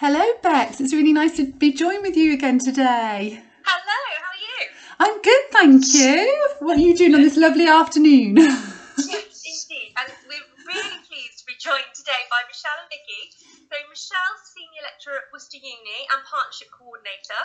Hello, 0.00 0.24
Bex. 0.40 0.80
It's 0.80 0.96
really 0.96 1.12
nice 1.12 1.36
to 1.36 1.44
be 1.44 1.76
joined 1.76 2.00
with 2.00 2.16
you 2.16 2.32
again 2.32 2.56
today. 2.56 3.36
Hello, 3.36 4.00
how 4.16 4.32
are 4.32 4.40
you? 4.40 4.60
I'm 4.96 5.20
good, 5.20 5.44
thank 5.52 5.84
you. 5.92 6.24
What 6.64 6.80
are 6.80 6.86
you 6.88 6.96
doing 6.96 7.12
on 7.12 7.20
this 7.20 7.36
lovely 7.36 7.68
afternoon? 7.68 8.40
yes, 8.40 9.44
indeed. 9.44 9.92
And 10.00 10.08
we're 10.24 10.48
really 10.64 11.04
pleased 11.04 11.44
to 11.44 11.44
be 11.44 11.52
joined 11.60 11.92
today 11.92 12.16
by 12.32 12.40
Michelle 12.48 12.80
and 12.80 12.88
Vicky. 12.88 13.44
So 13.68 13.76
Michelle's 13.92 14.40
senior 14.56 14.88
lecturer 14.88 15.20
at 15.20 15.28
Worcester 15.36 15.60
Uni 15.60 16.00
and 16.16 16.24
partnership 16.24 16.72
coordinator, 16.72 17.42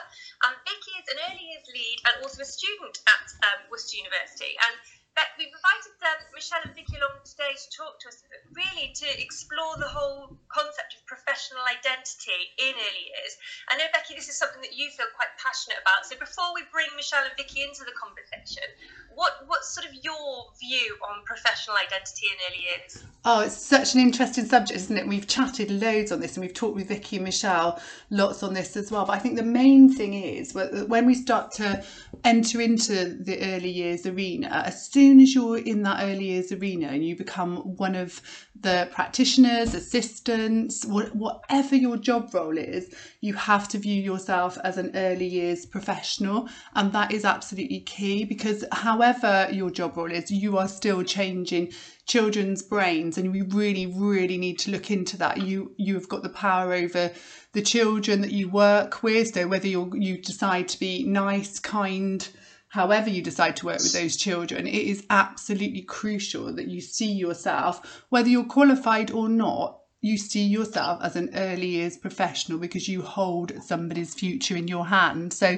and 0.48 0.56
Vicky 0.64 0.96
is 0.96 1.12
an 1.12 1.20
early 1.28 1.44
years 1.44 1.68
lead 1.76 2.00
and 2.08 2.24
also 2.24 2.40
a 2.40 2.48
student 2.48 3.04
at 3.04 3.36
um, 3.52 3.68
Worcester 3.68 4.00
University. 4.00 4.56
And 4.64 4.80
but 5.16 5.32
we've 5.40 5.48
invited 5.48 5.96
um, 6.06 6.20
Michelle 6.36 6.62
and 6.62 6.76
Vicky 6.76 7.00
along 7.00 7.24
today 7.24 7.56
to 7.56 7.68
talk 7.72 7.98
to 8.04 8.12
us, 8.12 8.22
really 8.54 8.94
to 8.94 9.08
explore 9.18 9.80
the 9.80 9.88
whole 9.88 10.38
concept 10.52 10.94
of 10.94 11.02
professional 11.08 11.64
identity 11.66 12.54
in 12.60 12.76
early 12.76 13.06
years. 13.10 13.34
I 13.72 13.80
know, 13.80 13.88
Becky, 13.96 14.14
this 14.14 14.28
is 14.28 14.38
something 14.38 14.62
that 14.62 14.76
you 14.76 14.92
feel 14.92 15.08
quite 15.16 15.32
passionate 15.40 15.80
about. 15.82 16.06
So 16.06 16.20
before 16.20 16.54
we 16.54 16.68
bring 16.70 16.92
Michelle 17.00 17.24
and 17.24 17.34
Vicky 17.40 17.64
into 17.64 17.88
the 17.88 17.96
conversation, 17.96 18.68
what 19.16 19.48
what's 19.48 19.72
sort 19.74 19.88
of 19.88 19.96
your 20.04 20.52
view 20.60 21.00
on 21.08 21.24
professional 21.24 21.80
identity 21.80 22.28
in 22.28 22.38
early 22.52 22.62
years? 22.68 22.92
Oh, 23.24 23.42
it's 23.42 23.56
such 23.56 23.96
an 23.96 24.02
interesting 24.02 24.46
subject, 24.46 24.76
isn't 24.76 24.98
it? 24.98 25.08
We've 25.08 25.28
chatted 25.28 25.72
loads 25.72 26.12
on 26.12 26.20
this 26.20 26.36
and 26.36 26.44
we've 26.44 26.54
talked 26.54 26.76
with 26.76 26.90
Vicky 26.90 27.16
and 27.16 27.26
Michelle 27.26 27.80
lots 28.10 28.44
on 28.44 28.54
this 28.54 28.76
as 28.76 28.92
well. 28.92 29.06
But 29.06 29.14
I 29.14 29.20
think 29.20 29.38
the 29.38 29.44
main 29.44 29.92
thing 29.92 30.14
is 30.14 30.54
when 30.54 31.06
we 31.06 31.16
start 31.16 31.52
to 31.54 31.84
enter 32.24 32.60
into 32.60 33.16
the 33.24 33.42
early 33.56 33.72
years 33.72 34.06
arena, 34.06 34.64
as 34.66 34.86
soon 34.92 35.05
as 35.12 35.36
you're 35.36 35.58
in 35.58 35.84
that 35.84 36.04
early 36.04 36.26
years 36.26 36.52
arena 36.52 36.88
and 36.88 37.06
you 37.06 37.16
become 37.16 37.58
one 37.78 37.96
of 37.96 38.22
the 38.60 38.90
practitioners, 38.92 39.74
assistants, 39.74 40.86
whatever 40.86 41.76
your 41.76 41.98
job 41.98 42.34
role 42.34 42.58
is, 42.58 42.94
you 43.22 43.34
have 43.34 43.68
to 43.70 43.78
view 43.78 44.02
yourself 44.02 44.58
as 44.64 44.78
an 44.78 44.92
early 44.96 45.28
years 45.28 45.66
professional. 45.66 46.50
And 46.74 46.92
that 46.94 47.12
is 47.12 47.26
absolutely 47.26 47.82
key 47.82 48.26
because, 48.26 48.64
however, 48.72 49.48
your 49.52 49.70
job 49.70 49.98
role 49.98 50.12
is, 50.12 50.32
you 50.32 50.58
are 50.58 50.68
still 50.68 51.04
changing 51.04 51.74
children's 52.06 52.62
brains. 52.62 53.18
And 53.18 53.32
we 53.32 53.42
really 53.42 53.86
really 53.88 54.38
need 54.38 54.60
to 54.60 54.72
look 54.72 54.92
into 54.92 55.18
that. 55.18 55.42
You 55.42 55.74
you've 55.78 56.10
got 56.10 56.24
the 56.24 56.30
power 56.30 56.74
over 56.74 57.12
the 57.54 57.62
children 57.62 58.22
that 58.22 58.32
you 58.32 58.50
work 58.50 59.04
with. 59.04 59.34
So 59.34 59.48
whether 59.48 59.68
you 59.68 59.92
you 59.96 60.18
decide 60.18 60.68
to 60.70 60.80
be 60.80 61.04
nice 61.06 61.60
kind 61.60 62.28
however 62.76 63.10
you 63.10 63.22
decide 63.22 63.56
to 63.56 63.66
work 63.68 63.78
with 63.78 63.94
those 63.94 64.18
children, 64.18 64.68
it 64.68 64.74
is 64.74 65.06
absolutely 65.10 65.82
crucial 65.82 66.54
that 66.54 66.68
you 66.68 66.82
see 66.82 67.10
yourself, 67.14 68.04
whether 68.10 68.28
you're 68.28 68.44
qualified 68.44 69.12
or 69.12 69.30
not, 69.30 69.80
you 70.02 70.18
see 70.18 70.44
yourself 70.44 71.02
as 71.02 71.16
an 71.16 71.30
early 71.36 71.68
years 71.68 71.96
professional 71.96 72.60
because 72.60 72.90
you 72.90 73.02
hold 73.02 73.54
somebody's 73.64 74.14
future 74.14 74.58
in 74.58 74.68
your 74.68 74.86
hand. 74.86 75.32
So, 75.32 75.58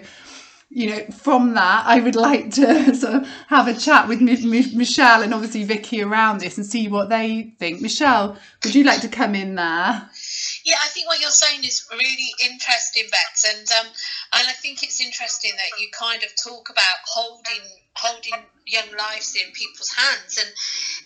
you 0.70 0.90
know, 0.90 1.06
from 1.12 1.54
that, 1.54 1.86
I 1.86 2.00
would 2.00 2.16
like 2.16 2.52
to 2.56 2.94
sort 2.96 3.16
of 3.16 3.28
have 3.48 3.68
a 3.68 3.74
chat 3.74 4.08
with 4.08 4.20
M- 4.20 4.28
M- 4.30 4.78
Michelle 4.78 5.24
and 5.24 5.34
obviously 5.34 5.64
Vicky 5.64 6.02
around 6.02 6.40
this 6.40 6.58
and 6.58 6.66
see 6.66 6.88
what 6.90 7.10
they 7.10 7.54
think. 7.58 7.82
Michelle, 7.82 8.38
would 8.64 8.76
you 8.76 8.84
like 8.84 9.02
to 9.02 9.08
come 9.08 9.34
in 9.34 9.56
there? 9.56 10.10
Yeah, 10.66 10.76
I 10.84 10.90
think 10.90 11.08
what 11.08 11.22
you're 11.22 11.32
saying 11.32 11.64
is 11.64 11.88
really 11.90 12.30
interesting, 12.44 13.06
Bex, 13.10 13.46
and 13.46 13.68
um, 13.80 13.88
and 14.34 14.48
I 14.48 14.52
think 14.52 14.84
it's 14.84 15.00
interesting 15.00 15.52
that 15.56 15.80
you 15.80 15.88
kind 15.98 16.22
of 16.24 16.30
talk 16.44 16.70
about 16.70 16.98
holding 17.06 17.64
holding 17.96 18.46
young 18.66 18.92
lives 18.98 19.36
in 19.36 19.50
people's 19.54 19.92
hands, 19.92 20.38
and 20.38 20.50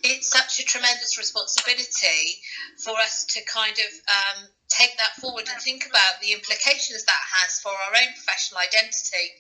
it's 0.04 0.32
such 0.32 0.60
a 0.60 0.66
tremendous 0.66 1.18
responsibility 1.20 2.42
for 2.84 2.98
us 2.98 3.26
to 3.26 3.42
kind 3.46 3.78
of 3.78 3.92
um, 4.10 4.48
take 4.72 4.96
that 4.98 5.14
forward 5.20 5.46
and 5.52 5.60
think 5.62 5.86
about 5.86 6.20
the 6.20 6.32
implications 6.32 7.04
that 7.04 7.22
has 7.44 7.60
for 7.60 7.72
our 7.72 7.94
own 7.96 8.14
professional 8.16 8.60
identity. 8.60 9.36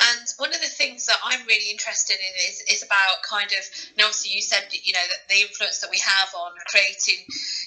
And 0.00 0.26
one 0.38 0.50
of 0.50 0.60
the 0.60 0.72
things 0.72 1.06
that 1.06 1.18
I'm 1.22 1.46
really 1.46 1.70
interested 1.70 2.18
in 2.18 2.34
is, 2.48 2.62
is 2.66 2.82
about 2.82 3.22
kind 3.22 3.52
of, 3.52 3.62
and 3.94 4.02
obviously 4.02 4.32
you 4.34 4.42
said, 4.42 4.64
you 4.72 4.92
know, 4.92 5.06
that 5.06 5.22
the 5.28 5.40
influence 5.40 5.78
that 5.80 5.90
we 5.90 5.98
have 6.02 6.34
on 6.34 6.50
creating, 6.66 7.22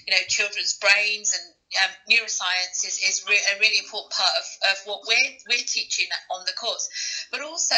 you 0.07 0.15
know, 0.15 0.23
children's 0.27 0.77
brains 0.79 1.33
and 1.35 1.53
um, 1.83 1.91
neuroscience 2.09 2.87
is, 2.87 2.97
is 3.03 3.25
re- 3.27 3.43
a 3.53 3.59
really 3.59 3.77
important 3.77 4.11
part 4.11 4.31
of, 4.39 4.71
of 4.71 4.77
what 4.85 5.01
we're, 5.05 5.31
we're 5.49 5.67
teaching 5.67 6.07
on 6.31 6.45
the 6.45 6.53
course. 6.53 6.87
But 7.29 7.41
also, 7.41 7.75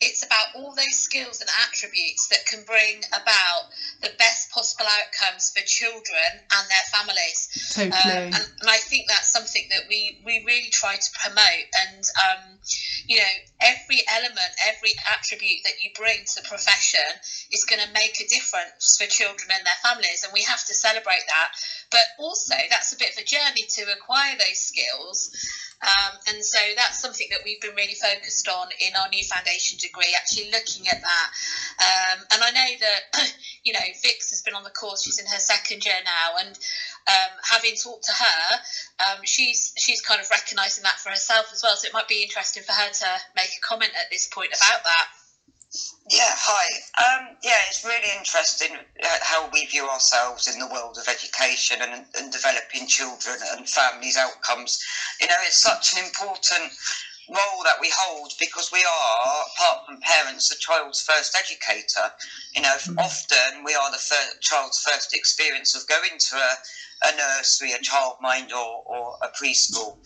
it's 0.00 0.22
about 0.22 0.54
all 0.54 0.74
those 0.74 0.94
skills 0.94 1.40
and 1.40 1.50
attributes 1.66 2.28
that 2.28 2.46
can 2.46 2.62
bring 2.62 3.02
about 3.10 3.66
the 4.00 4.10
best 4.18 4.50
possible 4.50 4.86
outcomes 4.86 5.50
for 5.50 5.62
children 5.66 6.30
and 6.54 6.64
their 6.70 6.86
families. 6.94 7.72
Totally. 7.74 7.90
Um, 7.90 8.30
and, 8.30 8.46
and, 8.62 8.70
I 8.70 8.78
think 8.78 9.08
that's 9.08 9.32
something 9.32 9.66
that 9.70 9.82
we, 9.88 10.22
we 10.24 10.44
really 10.46 10.70
try 10.70 10.94
to 10.94 11.10
promote. 11.18 11.66
And, 11.82 12.04
um, 12.22 12.58
you 13.06 13.18
know, 13.18 13.34
every 13.60 14.06
element, 14.06 14.54
every 14.64 14.94
attribute 15.10 15.66
that 15.66 15.82
you 15.82 15.90
bring 15.98 16.22
to 16.24 16.34
the 16.42 16.46
profession 16.46 17.10
is 17.50 17.64
going 17.64 17.82
to 17.82 17.90
make 17.90 18.22
a 18.22 18.26
difference 18.28 18.96
for 18.96 19.06
children 19.10 19.50
and 19.50 19.66
their 19.66 19.82
families. 19.82 20.22
And 20.22 20.32
we 20.32 20.42
have 20.42 20.62
to 20.64 20.74
celebrate 20.74 21.26
that. 21.26 21.50
But 21.90 22.00
also, 22.18 22.54
that's 22.70 22.92
a 22.92 22.96
bit 22.96 23.12
of 23.12 23.18
a 23.18 23.24
journey 23.24 23.64
to 23.76 23.92
acquire 23.92 24.36
those 24.38 24.58
skills. 24.58 25.30
Um, 25.82 26.14
and 26.28 26.44
so 26.44 26.58
that's 26.76 27.00
something 27.00 27.26
that 27.30 27.40
we've 27.44 27.60
been 27.60 27.74
really 27.74 27.94
focused 27.98 28.46
on 28.48 28.68
in 28.80 28.94
our 28.94 29.08
new 29.08 29.24
foundation 29.24 29.78
degree, 29.78 30.14
actually 30.16 30.50
looking 30.50 30.86
at 30.86 31.02
that. 31.02 31.28
Um, 31.82 32.18
and 32.32 32.42
I 32.42 32.50
know 32.50 32.70
that, 32.80 33.32
you 33.64 33.72
know, 33.72 33.82
Vix 34.00 34.30
has 34.30 34.42
been 34.42 34.54
on 34.54 34.62
the 34.62 34.70
course, 34.70 35.02
she's 35.02 35.18
in 35.18 35.26
her 35.26 35.40
second 35.40 35.84
year 35.84 35.98
now, 36.04 36.38
and 36.38 36.56
um, 37.08 37.32
having 37.42 37.74
talked 37.74 38.04
to 38.04 38.12
her, 38.12 38.60
um, 39.10 39.18
she's 39.24 39.72
she's 39.76 40.00
kind 40.00 40.20
of 40.20 40.30
recognising 40.30 40.84
that 40.84 40.98
for 41.00 41.10
herself 41.10 41.50
as 41.52 41.62
well. 41.62 41.74
So 41.74 41.88
it 41.88 41.94
might 41.94 42.08
be 42.08 42.22
interesting 42.22 42.62
for 42.62 42.72
her 42.72 42.90
to 42.90 43.06
make 43.34 43.50
a 43.50 43.60
comment 43.66 43.92
at 43.98 44.10
this 44.10 44.28
point 44.28 44.54
about 44.54 44.84
that. 44.84 45.06
Yeah, 46.10 46.34
hi. 46.36 46.66
Um, 47.00 47.36
yeah, 47.42 47.56
it's 47.68 47.84
really 47.84 48.12
interesting 48.18 48.76
uh, 48.76 49.06
how 49.22 49.48
we 49.52 49.64
view 49.66 49.88
ourselves 49.88 50.52
in 50.52 50.60
the 50.60 50.66
world 50.66 50.98
of 50.98 51.08
education 51.08 51.78
and, 51.80 52.04
and 52.18 52.30
developing 52.30 52.86
children 52.86 53.36
and 53.56 53.66
families' 53.66 54.18
outcomes. 54.18 54.84
You 55.20 55.28
know, 55.28 55.40
it's 55.46 55.62
such 55.62 55.96
an 55.96 56.04
important 56.04 56.72
role 57.30 57.64
that 57.64 57.80
we 57.80 57.90
hold 57.94 58.32
because 58.38 58.70
we 58.70 58.84
are, 58.84 59.44
apart 59.56 59.86
from 59.86 60.00
parents, 60.02 60.50
the 60.50 60.56
child's 60.56 61.00
first 61.00 61.34
educator. 61.38 62.12
You 62.54 62.62
know, 62.62 62.76
mm-hmm. 62.76 62.98
often 62.98 63.64
we 63.64 63.74
are 63.74 63.90
the 63.90 63.96
first, 63.96 64.42
child's 64.42 64.78
first 64.82 65.14
experience 65.16 65.74
of 65.74 65.88
going 65.88 66.18
to 66.18 66.36
a, 66.36 66.52
a 67.08 67.16
nursery, 67.16 67.72
a 67.72 67.78
childmind, 67.78 68.52
or, 68.52 68.82
or 68.84 69.16
a 69.22 69.28
preschool. 69.28 69.96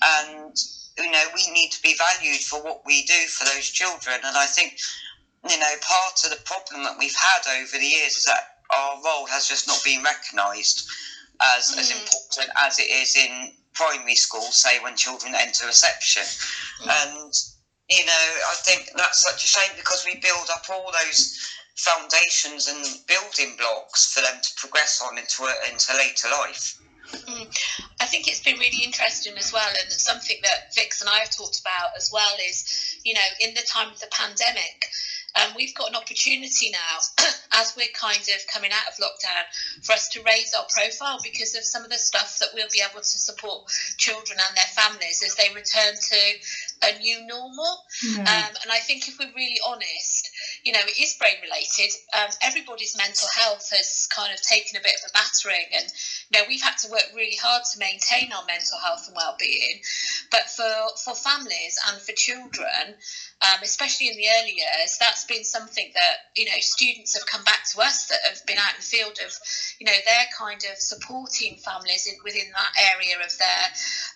And, 0.00 0.56
you 0.96 1.10
know, 1.10 1.24
we 1.34 1.50
need 1.52 1.72
to 1.72 1.82
be 1.82 1.94
valued 1.98 2.40
for 2.40 2.62
what 2.62 2.80
we 2.86 3.04
do 3.04 3.20
for 3.28 3.44
those 3.44 3.68
children. 3.68 4.16
And 4.24 4.36
I 4.36 4.46
think 4.46 4.78
you 5.48 5.58
know, 5.58 5.74
part 5.80 6.24
of 6.24 6.30
the 6.30 6.42
problem 6.44 6.84
that 6.84 6.98
we've 6.98 7.14
had 7.14 7.60
over 7.60 7.78
the 7.78 7.86
years 7.86 8.16
is 8.16 8.24
that 8.24 8.60
our 8.76 9.02
role 9.04 9.26
has 9.26 9.48
just 9.48 9.66
not 9.66 9.80
been 9.84 10.02
recognised 10.02 10.88
as, 11.56 11.72
mm. 11.72 11.78
as 11.78 11.90
important 11.90 12.50
as 12.66 12.78
it 12.78 12.90
is 12.90 13.16
in 13.16 13.52
primary 13.74 14.14
school, 14.14 14.42
say 14.52 14.78
when 14.82 14.96
children 14.96 15.34
enter 15.34 15.66
reception. 15.66 16.22
Mm. 16.82 16.90
And, 17.02 17.32
you 17.88 18.04
know, 18.04 18.26
I 18.50 18.54
think 18.64 18.90
that's 18.96 19.22
such 19.22 19.44
a 19.44 19.46
shame 19.46 19.76
because 19.76 20.04
we 20.06 20.20
build 20.20 20.48
up 20.52 20.64
all 20.70 20.92
those 21.04 21.38
foundations 21.76 22.68
and 22.68 22.84
building 23.08 23.56
blocks 23.56 24.12
for 24.12 24.20
them 24.20 24.40
to 24.42 24.50
progress 24.56 25.02
on 25.02 25.18
into, 25.18 25.44
a, 25.44 25.54
into 25.72 25.96
later 25.96 26.28
life. 26.28 26.78
Mm. 27.10 27.48
I 28.00 28.06
think 28.06 28.28
it's 28.28 28.42
been 28.42 28.58
really 28.58 28.84
interesting 28.84 29.36
as 29.36 29.52
well, 29.52 29.68
and 29.82 29.90
something 29.90 30.36
that 30.42 30.74
Vix 30.74 31.00
and 31.00 31.10
I 31.10 31.18
have 31.18 31.30
talked 31.30 31.60
about 31.60 31.90
as 31.96 32.10
well 32.12 32.36
is, 32.46 32.98
you 33.02 33.14
know, 33.14 33.28
in 33.40 33.54
the 33.54 33.62
time 33.62 33.90
of 33.90 33.98
the 33.98 34.06
pandemic, 34.12 34.84
um, 35.36 35.52
we've 35.56 35.74
got 35.74 35.90
an 35.90 35.96
opportunity 35.96 36.70
now, 36.70 37.26
as 37.52 37.74
we're 37.76 37.92
kind 37.94 38.20
of 38.20 38.46
coming 38.52 38.70
out 38.72 38.88
of 38.88 38.98
lockdown, 38.98 39.44
for 39.82 39.92
us 39.92 40.08
to 40.10 40.22
raise 40.22 40.54
our 40.54 40.66
profile 40.74 41.18
because 41.22 41.54
of 41.54 41.64
some 41.64 41.84
of 41.84 41.90
the 41.90 41.98
stuff 41.98 42.38
that 42.40 42.48
we'll 42.54 42.70
be 42.72 42.82
able 42.82 43.00
to 43.00 43.18
support 43.18 43.68
children 43.96 44.38
and 44.38 44.56
their 44.56 44.72
families 44.74 45.22
as 45.24 45.34
they 45.36 45.48
return 45.54 45.94
to 45.94 46.20
a 46.82 46.98
new 46.98 47.26
normal. 47.26 47.84
Mm. 48.04 48.18
Um, 48.20 48.52
and 48.62 48.70
I 48.72 48.78
think 48.78 49.08
if 49.08 49.18
we're 49.18 49.32
really 49.36 49.60
honest, 49.66 50.30
you 50.64 50.72
know, 50.72 50.80
it 50.82 50.98
is 51.00 51.14
brain 51.14 51.36
related. 51.42 51.94
Um, 52.16 52.30
everybody's 52.42 52.96
mental 52.96 53.28
health 53.36 53.70
has 53.70 54.08
kind 54.14 54.32
of 54.32 54.40
taken 54.42 54.78
a 54.78 54.82
bit 54.82 54.94
of 54.96 55.10
a 55.10 55.12
battering, 55.12 55.66
and 55.76 55.86
you 56.30 56.40
know, 56.40 56.46
we've 56.48 56.62
had 56.62 56.78
to 56.78 56.90
work 56.90 57.04
really 57.14 57.36
hard 57.36 57.62
to 57.72 57.78
maintain 57.78 58.32
our 58.32 58.44
mental 58.46 58.78
health 58.78 59.06
and 59.06 59.16
well-being. 59.16 59.80
But 60.30 60.48
for 60.50 60.70
for 61.04 61.14
families 61.14 61.78
and 61.88 62.00
for 62.00 62.12
children, 62.12 62.96
um, 63.42 63.60
especially 63.62 64.08
in 64.08 64.16
the 64.16 64.28
early 64.40 64.52
years, 64.52 64.96
that's 65.00 65.24
been 65.24 65.44
something 65.44 65.90
that 65.94 66.16
you 66.36 66.44
know 66.44 66.60
students 66.60 67.14
have 67.14 67.26
come 67.26 67.44
back 67.44 67.64
to 67.72 67.80
us 67.80 68.06
that 68.08 68.20
have 68.28 68.44
been 68.46 68.58
out 68.58 68.74
in 68.74 68.80
the 68.80 68.86
field 68.86 69.18
of, 69.24 69.32
you 69.78 69.86
know, 69.86 69.96
they're 70.04 70.30
kind 70.36 70.60
of 70.70 70.76
supporting 70.76 71.56
families 71.56 72.06
in, 72.06 72.18
within 72.24 72.52
that 72.52 72.72
area 72.94 73.16
of 73.16 73.32
their 73.38 73.64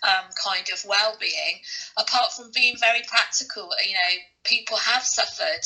um, 0.04 0.28
kind 0.36 0.66
of 0.72 0.84
well-being. 0.84 1.60
Apart 1.96 2.32
from 2.32 2.50
being 2.54 2.76
very 2.78 3.02
practical, 3.08 3.70
you 3.86 3.94
know, 3.94 4.12
people 4.44 4.76
have 4.76 5.02
suffered 5.02 5.64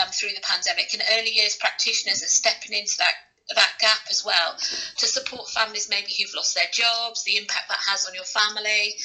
um, 0.00 0.08
through 0.08 0.32
the 0.34 0.42
pandemic, 0.42 0.94
and 0.94 1.02
early 1.12 1.30
years 1.30 1.56
practitioners 1.56 2.22
are 2.22 2.32
stepping 2.32 2.76
into 2.76 2.96
that 2.98 3.14
that 3.52 3.72
gap 3.78 4.00
as 4.10 4.24
well 4.24 4.56
to 4.96 5.06
support 5.06 5.48
families 5.50 5.88
maybe 5.90 6.12
who've 6.16 6.34
lost 6.34 6.54
their 6.54 6.70
jobs, 6.72 7.24
the 7.24 7.36
impact 7.36 7.68
that 7.68 7.78
has 7.86 8.06
on 8.06 8.14
your 8.14 8.24
family. 8.24 8.96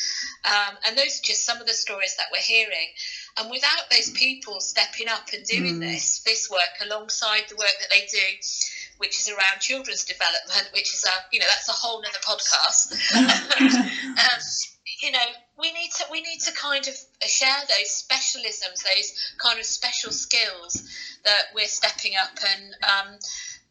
Um, 0.45 0.77
and 0.87 0.97
those 0.97 1.19
are 1.19 1.23
just 1.23 1.45
some 1.45 1.59
of 1.59 1.67
the 1.67 1.73
stories 1.73 2.15
that 2.15 2.27
we're 2.31 2.41
hearing. 2.41 2.87
And 3.37 3.51
without 3.51 3.89
those 3.91 4.11
people 4.11 4.59
stepping 4.59 5.09
up 5.09 5.27
and 5.33 5.43
doing 5.45 5.75
mm. 5.75 5.79
this, 5.79 6.21
this 6.23 6.49
work 6.49 6.79
alongside 6.81 7.43
the 7.49 7.55
work 7.55 7.75
that 7.79 7.89
they 7.89 8.07
do, 8.07 8.25
which 8.97 9.19
is 9.19 9.29
around 9.29 9.59
children's 9.59 10.05
development, 10.05 10.69
which 10.73 10.93
is 10.93 11.03
a, 11.03 11.15
you 11.33 11.39
know, 11.39 11.47
that's 11.49 11.69
a 11.69 11.73
whole 11.73 12.01
nother 12.01 12.23
podcast. 12.23 12.95
um, 13.15 14.41
you 15.01 15.11
know, 15.11 15.27
we 15.57 15.71
need 15.71 15.91
to 15.97 16.05
we 16.11 16.21
need 16.21 16.39
to 16.41 16.51
kind 16.53 16.85
of 16.87 16.95
share 17.25 17.61
those 17.69 18.03
specialisms, 18.03 18.83
those 18.83 19.33
kind 19.37 19.59
of 19.59 19.65
special 19.65 20.11
skills 20.11 20.83
that 21.23 21.43
we're 21.55 21.67
stepping 21.67 22.13
up 22.15 22.31
and 22.43 22.73
um, 22.83 23.19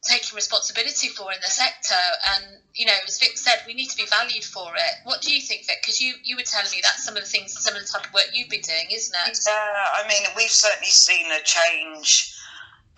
taking 0.03 0.37
responsibility 0.37 1.09
for 1.09 1.33
in 1.33 1.39
the 1.43 1.50
sector. 1.50 1.99
And 2.35 2.61
you 2.75 2.87
know, 2.87 2.95
as 3.06 3.19
Vic 3.19 3.37
said, 3.37 3.62
we 3.67 3.75
need 3.75 3.91
to 3.91 3.97
be 3.97 4.06
valued 4.06 4.45
for 4.45 4.75
it. 4.75 4.95
What 5.05 5.23
do 5.23 5.33
you 5.33 5.41
think, 5.41 5.67
Vic? 5.67 5.79
Because 5.83 6.00
you 6.00 6.15
you 6.23 6.37
were 6.37 6.47
telling 6.47 6.71
me 6.71 6.81
that's 6.83 7.05
some 7.05 7.17
of 7.17 7.23
the 7.23 7.29
things, 7.29 7.55
some 7.59 7.75
of 7.75 7.83
the 7.83 7.89
type 7.89 8.06
of 8.06 8.12
work 8.12 8.31
you've 8.33 8.49
been 8.49 8.62
doing, 8.62 8.87
isn't 8.91 9.17
it? 9.27 9.39
Yeah, 9.47 9.53
I 9.53 10.06
mean, 10.09 10.23
we've 10.37 10.50
certainly 10.50 10.91
seen 10.91 11.27
a 11.33 11.43
change 11.43 12.35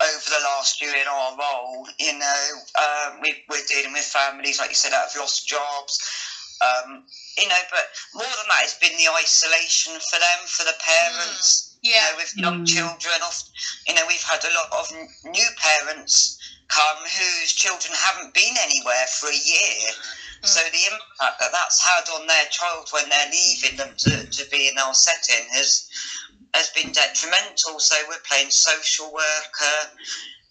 over 0.01 0.29
the 0.29 0.41
last 0.43 0.81
year 0.81 0.93
in 0.95 1.07
our 1.07 1.37
role. 1.37 1.87
You 1.99 2.17
know, 2.17 2.47
um, 2.79 3.19
we, 3.21 3.43
we're 3.49 3.65
dealing 3.67 3.93
with 3.93 4.03
families, 4.03 4.59
like 4.59 4.69
you 4.69 4.75
said, 4.75 4.91
that 4.91 5.09
have 5.09 5.15
lost 5.19 5.47
jobs. 5.47 5.99
Um, 6.61 7.03
you 7.37 7.47
know, 7.49 7.63
but 7.71 7.89
more 8.13 8.29
than 8.29 8.47
that, 8.49 8.63
it's 8.63 8.77
been 8.77 8.95
the 8.97 9.09
isolation 9.17 9.93
for 9.97 10.19
them, 10.21 10.39
for 10.45 10.63
the 10.63 10.77
parents. 10.77 11.73
Mm. 11.81 11.89
Yeah. 11.89 11.89
You 11.89 11.97
know, 11.97 12.17
with 12.17 12.37
young 12.37 12.59
mm. 12.61 12.67
children, 12.67 13.19
you 13.87 13.95
know, 13.95 14.05
we've 14.07 14.21
had 14.21 14.45
a 14.45 14.53
lot 14.53 14.69
of 14.69 14.85
new 15.25 15.49
parents 15.57 16.37
come 16.67 17.01
whose 17.03 17.53
children 17.53 17.93
haven't 17.97 18.33
been 18.33 18.53
anywhere 18.61 19.07
for 19.19 19.27
a 19.27 19.41
year. 19.41 19.89
Mm. 19.89 20.45
So 20.45 20.61
the 20.61 20.85
impact 20.93 21.39
that 21.39 21.51
that's 21.51 21.81
had 21.81 22.05
on 22.13 22.27
their 22.27 22.45
child 22.51 22.89
when 22.91 23.09
they're 23.09 23.31
leaving 23.31 23.77
them 23.77 23.93
to, 23.97 24.29
to 24.29 24.49
be 24.49 24.69
in 24.69 24.77
our 24.77 24.93
setting 24.93 25.49
has 25.51 25.89
has 26.53 26.69
been 26.69 26.91
detrimental. 26.91 27.79
So 27.79 27.95
we're 28.09 28.27
playing 28.27 28.51
social 28.51 29.11
worker, 29.11 29.77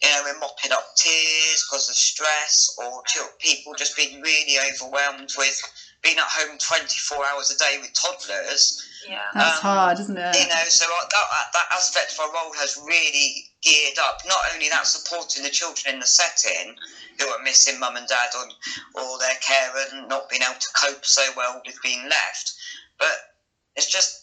you 0.02 0.08
know, 0.08 0.22
we're 0.24 0.38
mopping 0.38 0.72
up 0.72 0.96
tears 0.96 1.66
because 1.68 1.88
of 1.88 1.94
stress 1.94 2.74
or 2.78 3.02
people 3.38 3.74
just 3.76 3.96
being 3.96 4.20
really 4.22 4.56
overwhelmed 4.72 5.30
with 5.36 5.60
being 6.02 6.18
at 6.18 6.24
home 6.24 6.56
24 6.58 7.18
hours 7.26 7.50
a 7.50 7.58
day 7.58 7.78
with 7.80 7.92
toddlers. 7.92 8.86
Yeah. 9.08 9.20
That's 9.34 9.64
um, 9.64 9.76
hard, 9.76 10.00
isn't 10.00 10.16
it? 10.16 10.36
You 10.36 10.48
know, 10.48 10.64
so 10.68 10.86
that, 10.86 11.44
that 11.52 11.68
aspect 11.72 12.12
of 12.12 12.20
our 12.20 12.32
role 12.32 12.52
has 12.54 12.78
really 12.86 13.44
geared 13.62 13.98
up. 13.98 14.20
Not 14.26 14.40
only 14.52 14.68
that, 14.68 14.86
supporting 14.86 15.42
the 15.42 15.50
children 15.50 15.94
in 15.94 16.00
the 16.00 16.06
setting 16.06 16.76
who 17.18 17.26
are 17.28 17.42
missing 17.42 17.78
mum 17.78 17.96
and 17.96 18.06
dad 18.06 18.30
on, 18.36 18.48
or 18.94 19.18
their 19.18 19.36
care 19.44 19.72
and 19.92 20.08
not 20.08 20.28
being 20.30 20.42
able 20.42 20.60
to 20.60 20.68
cope 20.74 21.04
so 21.04 21.22
well 21.36 21.60
with 21.66 21.76
being 21.82 22.02
left, 22.08 22.54
but 22.98 23.36
it's 23.76 23.90
just 23.90 24.19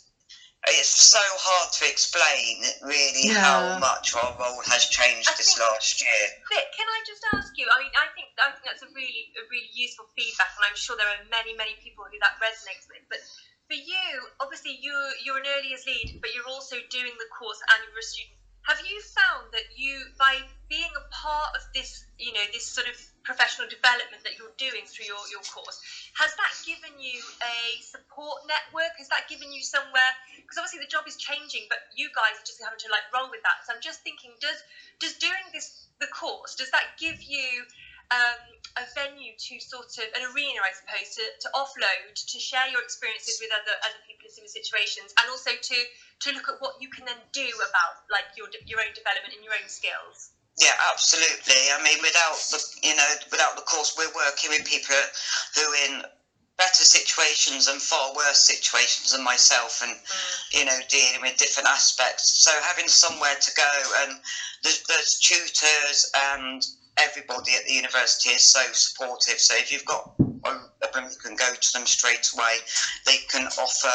it's 0.66 0.90
so 0.90 1.22
hard 1.22 1.70
to 1.80 1.84
explain 1.86 2.66
really 2.82 3.30
yeah. 3.30 3.40
how 3.40 3.62
much 3.80 4.12
our 4.18 4.34
role 4.36 4.62
has 4.66 4.90
changed 4.90 5.30
I 5.30 5.38
this 5.38 5.54
last 5.56 6.02
year. 6.02 6.24
Vic, 6.50 6.66
can 6.74 6.88
I 6.90 7.00
just 7.06 7.24
ask 7.34 7.54
you? 7.56 7.70
I 7.70 7.78
mean, 7.80 7.94
I 7.94 8.10
think 8.18 8.34
I 8.42 8.50
think 8.52 8.66
that's 8.66 8.82
a 8.82 8.92
really 8.92 9.32
a 9.38 9.46
really 9.48 9.70
useful 9.72 10.10
feedback, 10.18 10.52
and 10.58 10.66
I'm 10.66 10.76
sure 10.76 10.98
there 10.98 11.08
are 11.08 11.24
many 11.30 11.54
many 11.54 11.78
people 11.80 12.04
who 12.10 12.18
that 12.20 12.36
resonates 12.42 12.90
with. 12.90 13.06
But 13.08 13.22
for 13.70 13.78
you, 13.78 14.08
obviously 14.42 14.76
you 14.82 14.94
you're 15.24 15.40
an 15.40 15.48
early 15.48 15.72
years 15.72 15.86
lead, 15.86 16.20
but 16.20 16.34
you're 16.34 16.50
also 16.50 16.82
doing 16.90 17.14
the 17.16 17.30
course 17.32 17.62
and 17.72 17.86
you're 17.86 18.02
a 18.02 18.04
student. 18.04 18.37
Have 18.68 18.84
you 18.84 19.00
found 19.00 19.52
that 19.56 19.64
you 19.72 20.12
by 20.20 20.44
being 20.68 20.92
a 21.00 21.04
part 21.08 21.56
of 21.56 21.64
this, 21.74 22.04
you 22.20 22.34
know, 22.34 22.44
this 22.52 22.68
sort 22.68 22.88
of 22.88 23.00
professional 23.24 23.68
development 23.68 24.24
that 24.28 24.36
you're 24.36 24.52
doing 24.60 24.84
through 24.92 25.08
your, 25.08 25.24
your 25.32 25.40
course, 25.48 25.80
has 26.20 26.36
that 26.36 26.52
given 26.68 27.00
you 27.00 27.24
a 27.40 27.80
support 27.80 28.44
network? 28.44 28.92
Has 29.00 29.08
that 29.08 29.24
given 29.32 29.52
you 29.56 29.64
somewhere? 29.64 30.12
Because 30.36 30.60
obviously 30.60 30.84
the 30.84 30.92
job 30.92 31.08
is 31.08 31.16
changing, 31.16 31.72
but 31.72 31.80
you 31.96 32.12
guys 32.12 32.36
are 32.36 32.44
just 32.44 32.60
having 32.60 32.80
to 32.84 32.92
like 32.92 33.08
roll 33.16 33.32
with 33.32 33.40
that. 33.48 33.64
So 33.64 33.72
I'm 33.72 33.80
just 33.80 34.04
thinking, 34.04 34.36
does 34.44 34.60
does 35.00 35.16
doing 35.16 35.48
this 35.56 35.88
the 36.00 36.08
course 36.08 36.54
does 36.54 36.70
that 36.72 36.86
give 37.00 37.18
you 37.26 37.66
um, 38.12 38.42
a 38.78 38.86
venue 38.94 39.34
to 39.36 39.60
sort 39.60 39.90
of 39.98 40.08
an 40.14 40.24
arena, 40.32 40.62
I 40.62 40.72
suppose, 40.72 41.18
to, 41.18 41.26
to 41.26 41.48
offload, 41.58 42.14
to 42.14 42.38
share 42.40 42.68
your 42.70 42.82
experiences 42.82 43.42
with 43.42 43.50
other 43.52 43.74
other 43.84 44.00
people 44.06 44.30
in 44.30 44.32
similar 44.32 44.54
situations, 44.54 45.12
and 45.18 45.26
also 45.28 45.52
to 45.52 45.78
to 46.24 46.28
look 46.34 46.48
at 46.48 46.62
what 46.62 46.78
you 46.80 46.90
can 46.90 47.06
then 47.06 47.20
do 47.34 47.48
about 47.58 48.06
like 48.14 48.30
your 48.38 48.48
your 48.66 48.80
own 48.80 48.94
development 48.94 49.34
and 49.34 49.44
your 49.44 49.56
own 49.58 49.68
skills. 49.68 50.32
Yeah, 50.58 50.74
absolutely. 50.90 51.70
I 51.70 51.78
mean, 51.84 52.02
without 52.02 52.38
the 52.50 52.60
you 52.82 52.96
know 52.96 53.10
without 53.30 53.58
the 53.58 53.66
course, 53.66 53.98
we're 53.98 54.14
working 54.14 54.54
with 54.54 54.66
people 54.66 54.98
who 55.58 55.64
are 55.68 55.82
in 55.90 55.94
better 56.58 56.82
situations 56.82 57.68
and 57.68 57.80
far 57.80 58.16
worse 58.16 58.42
situations 58.42 59.14
than 59.14 59.24
myself, 59.24 59.82
and 59.82 59.94
mm. 59.94 60.60
you 60.60 60.66
know 60.66 60.80
dealing 60.90 61.22
with 61.22 61.38
different 61.38 61.70
aspects. 61.70 62.46
So 62.46 62.52
having 62.62 62.88
somewhere 62.88 63.36
to 63.36 63.52
go, 63.54 63.74
and 64.06 64.18
there's, 64.64 64.82
there's 64.88 65.20
tutors 65.20 66.12
and 66.34 66.66
everybody 66.98 67.54
at 67.54 67.66
the 67.66 67.74
university 67.74 68.30
is 68.30 68.52
so 68.52 68.62
supportive. 68.72 69.40
So 69.40 69.56
if 69.56 69.72
you've 69.72 69.86
got 69.86 70.12
a 70.20 70.52
room, 70.96 71.10
you 71.12 71.18
can 71.22 71.36
go 71.36 71.54
to 71.54 71.74
them 71.74 71.86
straight 71.86 72.28
away. 72.34 72.58
They 73.06 73.18
can 73.30 73.48
offer 73.48 73.94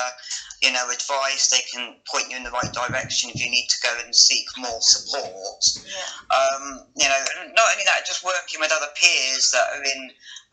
you 0.62 0.70
know, 0.70 0.88
advice. 0.90 1.48
They 1.48 1.60
can 1.72 1.96
point 2.08 2.30
you 2.30 2.36
in 2.36 2.44
the 2.44 2.50
right 2.50 2.72
direction 2.72 3.30
if 3.30 3.44
you 3.44 3.50
need 3.50 3.66
to 3.68 3.76
go 3.82 3.98
and 4.02 4.14
seek 4.14 4.46
more 4.56 4.80
support. 4.80 5.60
Yeah. 5.84 6.38
Um, 6.38 6.86
you 6.96 7.08
know, 7.08 7.24
not 7.56 7.66
only 7.72 7.84
that, 7.84 8.06
just 8.06 8.24
working 8.24 8.60
with 8.60 8.70
other 8.72 8.86
peers 8.94 9.50
that 9.50 9.66
are 9.74 9.82
in 9.82 10.10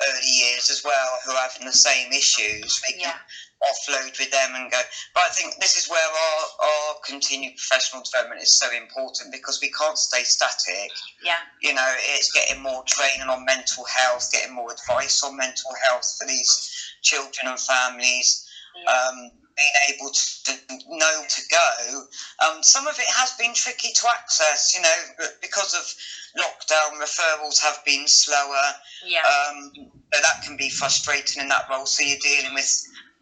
early 0.10 0.28
years 0.28 0.70
as 0.72 0.82
well 0.84 1.10
who 1.24 1.32
are 1.32 1.48
having 1.48 1.68
the 1.68 1.74
same 1.74 2.12
issues. 2.12 2.82
Yeah. 2.98 3.14
Offload 3.60 4.18
with 4.18 4.32
them 4.32 4.56
and 4.56 4.72
go. 4.72 4.80
But 5.14 5.24
I 5.28 5.30
think 5.30 5.56
this 5.60 5.76
is 5.78 5.90
where 5.90 6.00
our, 6.00 6.42
our 6.64 6.96
continued 7.06 7.58
professional 7.58 8.04
development 8.04 8.42
is 8.42 8.58
so 8.58 8.72
important 8.72 9.32
because 9.32 9.60
we 9.62 9.72
can't 9.72 9.98
stay 9.98 10.24
static. 10.24 10.92
Yeah. 11.24 11.44
You 11.62 11.74
know, 11.74 11.92
it's 12.16 12.32
getting 12.32 12.62
more 12.64 12.84
training 12.88 13.28
on 13.28 13.46
mental 13.46 13.86
health, 13.86 14.32
getting 14.32 14.56
more 14.56 14.72
advice 14.72 15.24
on 15.24 15.36
mental 15.36 15.72
health 15.88 16.08
for 16.18 16.28
these 16.28 16.96
children 17.02 17.52
and 17.52 17.60
families. 17.60 18.46
Yeah. 18.76 18.92
Um, 18.92 19.32
being 19.60 19.98
able 19.98 20.12
to 20.14 20.54
know 20.88 21.24
to 21.28 21.42
go. 21.52 22.04
Um, 22.48 22.64
some 22.64 22.88
of 22.88 22.98
it 22.98 23.06
has 23.08 23.34
been 23.34 23.54
tricky 23.54 23.92
to 23.94 24.08
access, 24.18 24.74
you 24.74 24.82
know, 24.82 25.28
because 25.42 25.74
of 25.74 26.42
lockdown, 26.42 27.00
referrals 27.02 27.62
have 27.62 27.84
been 27.86 28.08
slower. 28.08 28.74
Yeah. 29.06 29.20
Um, 29.20 29.92
that 30.12 30.44
can 30.46 30.56
be 30.56 30.70
frustrating 30.70 31.42
in 31.42 31.50
that 31.50 31.68
role. 31.70 31.86
So 31.86 32.04
you're 32.04 32.20
dealing 32.24 32.54
with 32.54 32.72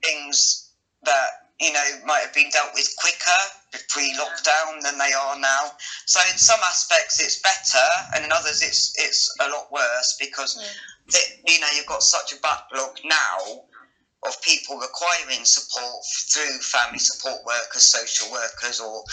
things 0.03 0.71
that, 1.03 1.29
you 1.59 1.73
know, 1.73 1.85
might 2.05 2.21
have 2.21 2.33
been 2.33 2.49
dealt 2.49 2.73
with 2.73 2.93
quicker 2.97 3.41
pre 3.89 4.13
lockdown 4.13 4.81
than 4.81 4.97
they 4.97 5.13
are 5.13 5.39
now. 5.39 5.71
So 6.05 6.19
in 6.31 6.37
some 6.37 6.59
aspects 6.65 7.19
it's 7.19 7.41
better, 7.41 7.87
and 8.15 8.25
in 8.25 8.31
others 8.31 8.61
it's 8.61 8.93
it's 8.97 9.33
a 9.39 9.49
lot 9.49 9.71
worse 9.71 10.17
because, 10.19 10.57
yeah. 11.09 11.19
you 11.47 11.59
know, 11.59 11.67
you've 11.75 11.85
got 11.85 12.03
such 12.03 12.33
a 12.33 12.41
backlog 12.41 12.97
now 13.03 13.63
of 14.25 14.41
people 14.41 14.77
requiring 14.77 15.45
support 15.45 16.03
through 16.31 16.59
family 16.59 16.99
support 16.99 17.43
workers, 17.45 17.83
social 17.83 18.31
workers, 18.31 18.79
or 18.79 19.03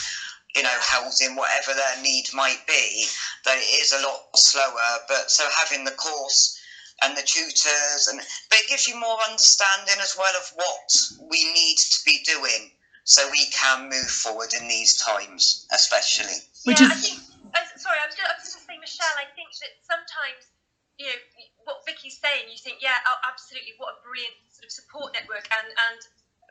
you 0.56 0.62
know, 0.62 0.78
housing, 0.80 1.34
whatever 1.34 1.74
their 1.74 2.02
need 2.02 2.26
might 2.32 2.64
be, 2.68 3.06
that 3.44 3.56
it 3.56 3.82
is 3.82 3.92
a 3.92 4.02
lot 4.02 4.20
slower. 4.36 5.02
But 5.08 5.30
so 5.30 5.44
having 5.50 5.84
the 5.84 5.90
course 5.92 6.58
and 7.02 7.16
the 7.16 7.22
tutors, 7.22 8.08
and 8.08 8.20
but 8.50 8.58
it 8.58 8.68
gives 8.68 8.86
you 8.86 8.98
more 8.98 9.18
understanding 9.28 9.98
as 10.00 10.14
well 10.18 10.32
of 10.36 10.46
what 10.54 10.90
we 11.30 11.44
need 11.52 11.76
to 11.78 11.98
be 12.04 12.22
doing, 12.24 12.70
so 13.04 13.26
we 13.30 13.46
can 13.50 13.88
move 13.88 14.08
forward 14.08 14.54
in 14.54 14.68
these 14.68 14.96
times, 14.96 15.66
especially. 15.72 16.38
Which 16.64 16.80
yeah, 16.80 16.86
is... 16.86 16.92
I 16.92 16.96
think. 16.96 17.18
Uh, 17.54 17.62
sorry, 17.78 17.98
I 18.02 18.06
was 18.06 18.16
just, 18.16 18.26
I 18.26 18.34
was 18.34 18.50
just 18.50 18.66
saying, 18.66 18.80
Michelle. 18.80 19.16
I 19.18 19.30
think 19.34 19.50
that 19.62 19.74
sometimes 19.82 20.50
you 20.98 21.06
know 21.06 21.18
what 21.66 21.82
Vicky's 21.86 22.18
saying. 22.18 22.46
You 22.50 22.58
think, 22.58 22.78
yeah, 22.80 22.98
oh, 23.06 23.18
absolutely, 23.26 23.74
what 23.78 23.94
a 23.94 23.98
brilliant 24.02 24.34
sort 24.50 24.66
of 24.66 24.72
support 24.72 25.14
network 25.14 25.46
and 25.50 25.68
and 25.90 26.00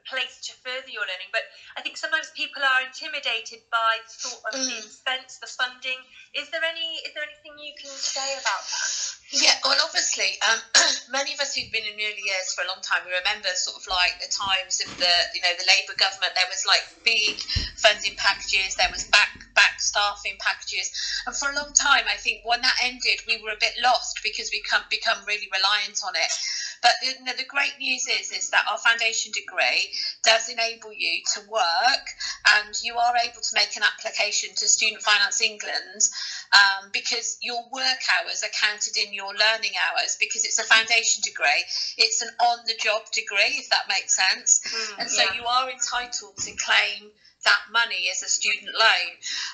place 0.06 0.44
to 0.44 0.52
further 0.64 0.92
your 0.92 1.08
learning. 1.08 1.32
But 1.32 1.48
I 1.76 1.82
think 1.82 1.96
sometimes 1.96 2.32
people 2.36 2.62
are 2.62 2.84
intimidated 2.84 3.64
by 3.72 4.04
the 4.04 4.12
thought 4.12 4.44
of 4.52 4.60
mm. 4.60 4.68
the 4.68 4.78
expense, 4.84 5.40
the 5.40 5.48
funding. 5.48 6.00
Is 6.36 6.52
there 6.52 6.64
any 6.64 7.00
is 7.08 7.16
there 7.16 7.24
anything 7.24 7.56
you 7.60 7.74
can 7.80 7.92
say 7.92 8.36
about 8.40 8.64
that? 8.68 8.92
Yeah, 9.34 9.58
well, 9.66 9.82
obviously, 9.82 10.38
um, 10.46 10.62
many 11.10 11.34
of 11.34 11.42
us 11.42 11.58
who've 11.58 11.72
been 11.74 11.90
in 11.90 11.98
years 11.98 12.54
for 12.54 12.62
a 12.62 12.70
long 12.70 12.86
time, 12.86 13.02
we 13.02 13.18
remember 13.18 13.50
sort 13.58 13.82
of 13.82 13.86
like 13.90 14.22
the 14.22 14.30
times 14.30 14.78
of 14.78 14.94
the, 15.02 15.10
you 15.34 15.42
know, 15.42 15.50
the 15.58 15.66
Labour 15.66 15.98
government. 15.98 16.38
There 16.38 16.46
was 16.46 16.62
like 16.70 16.86
big 17.02 17.42
funding 17.82 18.14
packages. 18.22 18.78
There 18.78 18.94
was 18.94 19.10
back 19.10 19.34
back 19.58 19.82
staffing 19.82 20.38
packages, 20.38 20.94
and 21.26 21.34
for 21.34 21.50
a 21.50 21.58
long 21.58 21.74
time, 21.74 22.06
I 22.06 22.18
think 22.22 22.46
when 22.46 22.62
that 22.62 22.78
ended, 22.86 23.26
we 23.26 23.42
were 23.42 23.58
a 23.58 23.60
bit 23.60 23.74
lost 23.82 24.22
because 24.22 24.54
we 24.54 24.62
come 24.62 24.86
become 24.94 25.26
really 25.26 25.50
reliant 25.50 25.98
on 26.06 26.14
it. 26.14 26.32
But 26.86 26.94
you 27.02 27.18
know, 27.26 27.34
the 27.34 27.50
great 27.50 27.74
news 27.80 28.06
is 28.06 28.30
is 28.30 28.50
that 28.52 28.70
our 28.70 28.78
foundation 28.78 29.32
degree 29.34 29.90
does 30.22 30.46
enable 30.46 30.94
you 30.94 31.26
to 31.34 31.42
work, 31.50 32.06
and 32.54 32.70
you 32.86 33.02
are 33.02 33.18
able 33.18 33.42
to 33.42 33.54
make 33.58 33.74
an 33.78 33.82
application 33.82 34.54
to 34.62 34.68
Student 34.68 35.02
Finance 35.02 35.42
England 35.42 36.02
um, 36.54 36.92
because 36.92 37.38
your 37.42 37.64
work 37.72 38.04
hours 38.14 38.44
are 38.44 38.54
counted 38.54 38.98
in 38.98 39.14
your 39.14 39.23
your 39.24 39.34
learning 39.34 39.72
hours 39.80 40.18
because 40.20 40.44
it's 40.44 40.60
a 40.60 40.64
foundation 40.64 41.24
degree. 41.24 41.64
It's 41.98 42.22
an 42.22 42.30
on 42.40 42.60
the 42.68 42.76
job 42.76 43.04
degree, 43.12 43.64
if 43.64 43.70
that 43.70 43.88
makes 43.88 44.16
sense. 44.16 44.60
Mm, 44.68 45.00
and 45.00 45.10
so 45.10 45.24
yeah. 45.24 45.40
you 45.40 45.46
are 45.48 45.70
entitled 45.72 46.38
to 46.38 46.52
claim 46.60 47.12
that 47.44 47.60
money 47.72 48.08
as 48.12 48.24
a 48.24 48.30
student 48.30 48.72
loan. 48.72 49.10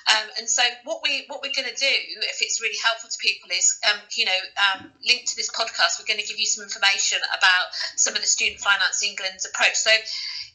Um, 0.05 0.27
and 0.37 0.49
so 0.49 0.61
what 0.83 1.01
we 1.03 1.25
what 1.27 1.41
we're 1.41 1.55
going 1.55 1.69
to 1.69 1.79
do, 1.79 1.95
if 2.29 2.41
it's 2.41 2.61
really 2.61 2.77
helpful 2.83 3.09
to 3.09 3.17
people, 3.17 3.49
is 3.49 3.79
um, 3.89 3.99
you 4.15 4.25
know 4.25 4.41
um, 4.57 4.91
linked 5.05 5.27
to 5.29 5.35
this 5.35 5.49
podcast, 5.49 5.97
we're 5.97 6.09
going 6.09 6.21
to 6.21 6.27
give 6.27 6.39
you 6.39 6.45
some 6.45 6.63
information 6.63 7.17
about 7.29 7.73
some 7.95 8.13
of 8.15 8.21
the 8.21 8.27
Student 8.27 8.61
Finance 8.61 9.03
England's 9.03 9.45
approach. 9.45 9.75
So 9.75 9.91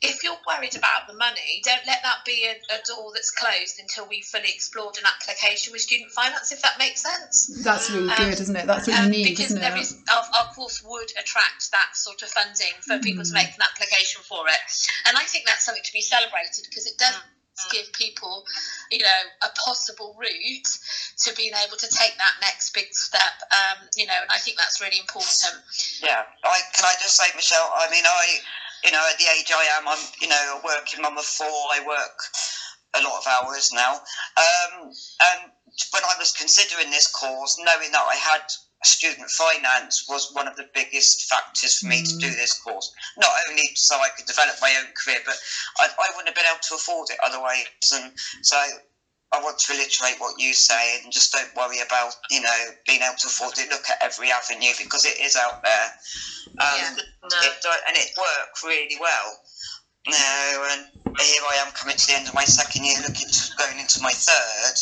if 0.05 0.23
you're 0.23 0.39
worried 0.47 0.77
about 0.77 1.07
the 1.07 1.15
money, 1.15 1.61
don't 1.65 1.85
let 1.87 2.03
that 2.03 2.19
be 2.25 2.47
a, 2.47 2.55
a 2.75 2.79
door 2.87 3.11
that's 3.15 3.31
closed 3.31 3.79
until 3.79 4.07
we've 4.07 4.25
fully 4.25 4.51
explored 4.53 4.97
an 4.99 5.05
application 5.07 5.73
with 5.73 5.83
student 5.83 6.11
finance, 6.13 6.53
if 6.53 6.61
that 6.63 6.79
makes 6.79 7.03
sense. 7.03 7.51
That's 7.65 7.91
really 7.91 8.09
Um, 8.11 8.17
good, 8.31 8.41
isn't 8.41 8.57
it? 8.57 8.67
That's 8.67 8.87
what 8.87 8.97
you 8.97 9.03
Um, 9.05 9.11
need, 9.11 9.25
because 9.25 9.47
isn't 9.51 9.61
there 9.61 9.77
it? 9.77 9.81
is 9.81 9.97
our, 10.11 10.25
our 10.37 10.49
course 10.55 10.83
would 10.83 11.11
attract 11.19 11.71
that 11.73 11.97
sort 11.97 12.23
of 12.23 12.29
funding 12.31 12.75
for 12.87 12.99
people 12.99 13.25
to 13.25 13.31
Mm. 13.31 13.35
make 13.35 13.49
an 13.55 13.63
application 13.65 14.23
for 14.23 14.49
it, 14.49 14.61
and 15.07 15.17
I 15.17 15.25
think 15.25 15.47
that's 15.47 15.65
something 15.65 15.83
to 15.85 15.93
be 15.93 16.03
celebrated 16.03 16.65
because 16.69 16.87
it 16.87 16.99
does 16.99 17.15
Mm. 17.15 17.71
give 17.71 17.93
people, 17.93 18.45
you 18.91 18.99
know, 18.99 19.21
a 19.45 19.49
possible 19.65 20.17
route 20.19 20.67
to 21.23 21.33
being 21.35 21.53
able 21.65 21.77
to 21.77 21.87
take 21.87 22.19
that 22.19 22.35
next 22.41 22.75
big 22.75 22.93
step. 22.93 23.31
Um, 23.53 23.89
you 23.95 24.07
know, 24.07 24.19
and 24.21 24.29
I 24.31 24.39
think 24.39 24.59
that's 24.59 24.81
really 24.81 24.99
important. 24.99 25.63
Yeah, 26.03 26.25
I 26.43 26.61
can 26.75 26.85
I 26.85 26.95
just 27.01 27.17
say, 27.17 27.31
Michelle. 27.37 27.71
I 27.73 27.89
mean, 27.91 28.03
I, 28.05 28.41
you 28.85 28.91
know, 28.91 29.03
at 29.11 29.19
the 29.19 29.25
age 29.39 29.51
I 29.51 29.65
am, 29.79 29.89
I'm, 29.89 29.99
you 30.21 30.29
know, 30.29 30.61
a 30.61 30.65
working 30.65 31.03
mum 31.03 31.19
of 31.19 31.25
four. 31.25 31.47
I 31.73 31.81
work 31.87 32.19
a 32.95 33.03
lot 33.03 33.19
of 33.19 33.27
hours 33.27 33.73
now, 33.73 33.95
um, 33.95 34.93
and 35.33 35.51
when 35.91 36.05
I 36.05 36.15
was 36.19 36.33
considering 36.33 36.91
this 36.91 37.11
course, 37.11 37.59
knowing 37.59 37.91
that 37.91 38.07
I 38.07 38.15
had 38.15 38.43
student 38.85 39.31
finance 39.31 40.05
was 40.09 40.31
one 40.35 40.47
of 40.47 40.57
the 40.57 40.69
biggest 40.75 41.25
factors 41.25 41.79
for 41.79 41.87
me 41.87 42.03
to 42.03 42.17
do 42.19 42.29
this 42.31 42.61
course. 42.61 42.93
Not 43.17 43.31
only 43.49 43.65
so 43.75 43.97
I 43.97 44.11
could 44.11 44.27
develop 44.27 44.57
my 44.61 44.75
own 44.79 44.93
career, 44.93 45.21
but 45.25 45.37
I, 45.79 45.87
I 45.87 46.09
wouldn't 46.15 46.29
have 46.29 46.35
been 46.35 46.45
able 46.51 46.61
to 46.69 46.75
afford 46.75 47.09
it 47.11 47.19
otherwise. 47.25 47.65
And 47.93 48.13
so 48.43 48.63
I 49.35 49.43
want 49.43 49.59
to 49.59 49.73
reiterate 49.73 50.21
what 50.21 50.39
you 50.39 50.55
say 50.55 51.01
and 51.03 51.13
just 51.13 51.33
don't 51.33 51.51
worry 51.57 51.81
about, 51.81 52.15
you 52.31 52.41
know, 52.41 52.61
being 52.87 53.03
able 53.03 53.19
to 53.19 53.27
afford 53.27 53.59
it. 53.59 53.69
Look 53.69 53.83
at 53.91 53.99
every 54.01 54.31
avenue 54.31 54.71
because 54.79 55.05
it 55.05 55.19
is 55.19 55.35
out 55.35 55.63
there. 55.63 55.91
Um, 56.63 56.79
Yeah. 56.79 56.95
No. 57.25 57.41
it, 57.43 57.55
and 57.89 57.97
it 57.97 58.11
worked 58.17 58.63
really 58.63 58.97
well. 59.01 59.41
No, 60.07 60.69
and 60.71 60.87
here 61.19 61.43
I 61.49 61.65
am 61.65 61.73
coming 61.73 61.97
to 61.97 62.07
the 62.07 62.13
end 62.15 62.29
of 62.29 62.35
my 62.35 62.45
second 62.45 62.85
year, 62.85 63.01
looking 63.01 63.27
to 63.29 63.43
going 63.57 63.79
into 63.81 64.03
my 64.03 64.13
third 64.13 64.77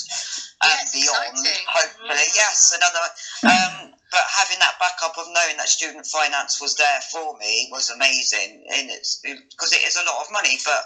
and 0.66 0.72
Yes, 0.82 0.92
beyond. 0.92 1.38
exciting. 1.38 1.64
Hopefully, 1.68 2.26
yes, 2.34 2.74
another. 2.74 3.06
Um, 3.46 3.94
but 4.10 4.24
having 4.36 4.58
that 4.58 4.74
backup 4.80 5.16
of 5.16 5.26
knowing 5.30 5.56
that 5.58 5.68
student 5.68 6.04
finance 6.06 6.60
was 6.60 6.74
there 6.74 7.00
for 7.12 7.36
me 7.38 7.68
was 7.70 7.88
amazing, 7.90 8.66
and 8.74 8.90
it's 8.90 9.20
because 9.22 9.72
it 9.72 9.86
is 9.86 9.94
a 9.96 10.02
lot 10.04 10.26
of 10.26 10.32
money, 10.32 10.58
but 10.64 10.82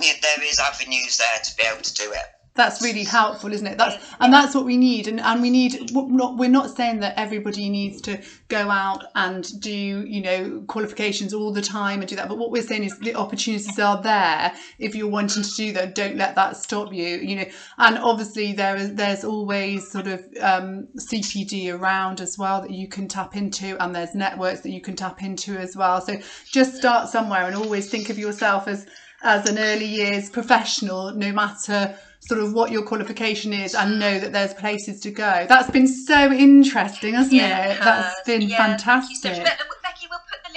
yeah, 0.00 0.14
there 0.20 0.42
is 0.42 0.58
avenues 0.58 1.16
there 1.16 1.38
to 1.38 1.56
be 1.56 1.62
able 1.62 1.82
to 1.82 1.94
do 1.94 2.10
it. 2.10 2.26
That's 2.60 2.82
really 2.82 3.04
helpful 3.04 3.52
isn't 3.52 3.66
it? 3.66 3.78
That's 3.78 3.96
and 4.20 4.32
that's 4.32 4.54
what 4.54 4.66
we 4.66 4.76
need 4.76 5.08
and, 5.08 5.18
and 5.18 5.40
we 5.40 5.50
need 5.50 5.90
we're 5.92 6.08
not, 6.08 6.36
we're 6.36 6.56
not 6.60 6.76
saying 6.76 7.00
that 7.00 7.14
everybody 7.16 7.70
needs 7.70 8.00
to 8.02 8.20
go 8.48 8.70
out 8.70 9.04
and 9.14 9.42
do 9.60 10.04
you 10.14 10.20
know 10.20 10.62
qualifications 10.66 11.32
all 11.32 11.52
the 11.52 11.62
time 11.62 12.00
and 12.00 12.08
do 12.08 12.16
that 12.16 12.28
but 12.28 12.36
what 12.36 12.50
we're 12.50 12.62
saying 12.70 12.84
is 12.84 12.98
the 12.98 13.14
opportunities 13.14 13.78
are 13.78 14.02
there 14.02 14.52
if 14.78 14.94
you're 14.94 15.08
wanting 15.08 15.42
to 15.42 15.54
do 15.54 15.72
that. 15.72 15.94
Don't 15.94 16.16
let 16.16 16.34
that 16.34 16.56
stop 16.56 16.92
you 16.92 17.16
you 17.30 17.36
know. 17.36 17.46
And 17.78 17.96
obviously 17.98 18.52
there 18.52 18.76
is 18.76 18.94
there's 18.94 19.24
always 19.24 19.90
sort 19.90 20.06
of 20.06 20.20
um, 20.40 20.88
cpd 20.98 21.72
around 21.74 22.20
as 22.20 22.36
well 22.36 22.60
that 22.60 22.72
you 22.72 22.88
can 22.88 23.08
tap 23.08 23.36
into 23.36 23.82
and 23.82 23.94
there's 23.94 24.14
networks 24.14 24.60
that 24.60 24.70
you 24.70 24.82
can 24.82 24.96
tap 24.96 25.22
into 25.22 25.56
as 25.56 25.76
well. 25.76 26.00
So 26.02 26.18
just 26.44 26.76
start 26.76 27.08
somewhere 27.08 27.46
and 27.46 27.56
always 27.56 27.88
think 27.88 28.10
of 28.10 28.18
yourself 28.18 28.68
as 28.68 28.86
as 29.22 29.48
an 29.48 29.58
early 29.58 29.86
years 29.86 30.30
professional 30.30 31.12
no 31.12 31.30
matter 31.32 31.94
sort 32.20 32.40
of 32.40 32.52
what 32.52 32.70
your 32.70 32.82
qualification 32.82 33.52
is 33.52 33.74
and 33.74 33.98
know 33.98 34.18
that 34.20 34.32
there's 34.32 34.54
places 34.54 35.00
to 35.00 35.10
go. 35.10 35.46
That's 35.48 35.70
been 35.70 35.88
so 35.88 36.30
interesting, 36.32 37.14
hasn't 37.14 37.34
Yeah, 37.34 37.68
it? 37.70 37.76
it 37.76 37.80
That's 37.80 38.22
been 38.26 38.42
Yeah, 38.42 38.56
thank 38.58 39.10
you 39.10 39.16
so 39.16 39.28
fantastic. 39.28 39.32
Uh, 39.32 39.42
much. 39.44 39.58
Be- 39.58 39.64
Becky, 39.82 40.06
we'll 40.10 40.20
put 40.30 40.38
the 40.44 40.50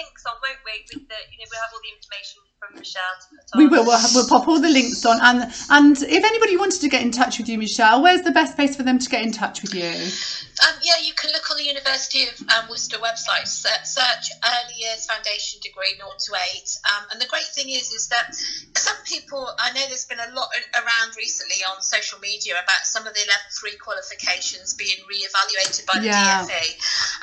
we? 0.74 0.82
With 0.89 1.06
the, 1.08 1.20
you 1.30 1.38
know, 1.38 1.46
we'll 1.53 1.62
have 1.62 1.74
all 1.74 1.84
the 1.86 1.94
information 1.94 2.42
from 2.58 2.70
Michelle 2.82 3.15
to 3.22 3.27
put 3.30 3.46
on. 3.53 3.58
We 3.62 3.68
will. 3.70 3.86
We'll, 3.86 4.01
we'll 4.13 4.27
pop 4.27 4.48
all 4.50 4.60
the 4.60 4.70
links 4.74 5.06
on, 5.06 5.22
and 5.22 5.46
and 5.70 5.96
if 6.01 6.24
anybody 6.25 6.58
wanted 6.58 6.82
to 6.82 6.89
get 6.89 7.01
in 7.06 7.12
touch 7.12 7.38
with 7.38 7.48
you, 7.48 7.58
Michelle, 7.62 8.01
where's 8.01 8.24
the 8.25 8.32
best 8.34 8.56
place 8.58 8.75
for 8.75 8.82
them 8.84 8.98
to 8.98 9.08
get 9.10 9.22
in 9.22 9.32
touch 9.32 9.62
with 9.62 9.74
you? 9.77 9.94
Um, 10.65 10.75
yeah, 10.82 10.98
you 11.01 11.13
can 11.13 11.30
look 11.34 11.50
on 11.51 11.58
the 11.58 11.65
University 11.65 12.25
of 12.25 12.34
um, 12.50 12.70
Worcester 12.70 12.98
website, 12.98 13.46
search 13.48 14.25
Early 14.42 14.77
Years 14.77 15.06
Foundation 15.06 15.60
Degree 15.62 15.94
0 15.98 16.08
to 16.08 16.32
8. 16.34 16.77
Um, 16.94 17.03
and 17.12 17.22
the 17.22 17.25
great 17.25 17.50
thing 17.53 17.70
is, 17.70 17.92
is 17.92 18.08
that 18.10 18.34
some 18.77 18.96
people, 19.03 19.44
I 19.60 19.74
know 19.74 19.82
there's 19.89 20.06
been 20.06 20.22
a 20.24 20.32
lot 20.34 20.50
around 20.74 21.18
recently 21.18 21.62
on 21.70 21.82
social 21.82 22.20
media 22.20 22.53
about 22.56 22.86
some 22.86 23.06
of 23.06 23.13
the 23.13 23.25
level 23.27 23.50
3 23.60 23.75
qualifications 23.77 24.74
being 24.74 24.98
re-evaluated 25.10 25.86
by 25.86 26.00
the 26.00 26.08
Yeah. 26.13 26.46
DFE. 26.46 26.65